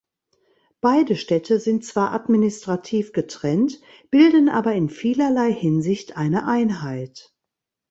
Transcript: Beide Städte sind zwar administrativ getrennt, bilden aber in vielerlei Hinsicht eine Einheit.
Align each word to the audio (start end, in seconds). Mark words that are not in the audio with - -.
Beide 0.81 1.15
Städte 1.15 1.59
sind 1.59 1.85
zwar 1.85 2.11
administrativ 2.13 3.13
getrennt, 3.13 3.79
bilden 4.09 4.49
aber 4.49 4.73
in 4.73 4.89
vielerlei 4.89 5.53
Hinsicht 5.53 6.17
eine 6.17 6.47
Einheit. 6.47 7.35